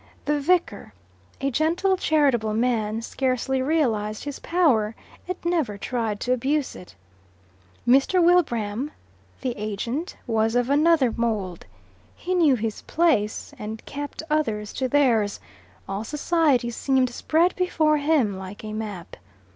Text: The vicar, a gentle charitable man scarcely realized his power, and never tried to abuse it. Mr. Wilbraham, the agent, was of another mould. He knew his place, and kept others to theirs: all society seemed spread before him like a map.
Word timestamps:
The 0.25 0.39
vicar, 0.39 0.95
a 1.41 1.51
gentle 1.51 1.95
charitable 1.95 2.55
man 2.55 3.03
scarcely 3.03 3.61
realized 3.61 4.23
his 4.23 4.39
power, 4.39 4.95
and 5.27 5.37
never 5.45 5.77
tried 5.77 6.19
to 6.21 6.33
abuse 6.33 6.75
it. 6.75 6.95
Mr. 7.87 8.19
Wilbraham, 8.19 8.89
the 9.41 9.53
agent, 9.55 10.17
was 10.25 10.55
of 10.55 10.71
another 10.71 11.13
mould. 11.15 11.67
He 12.15 12.33
knew 12.33 12.55
his 12.55 12.81
place, 12.81 13.53
and 13.59 13.85
kept 13.85 14.23
others 14.27 14.73
to 14.73 14.87
theirs: 14.87 15.39
all 15.87 16.03
society 16.03 16.71
seemed 16.71 17.11
spread 17.11 17.55
before 17.55 17.97
him 17.97 18.35
like 18.39 18.63
a 18.63 18.73
map. 18.73 19.15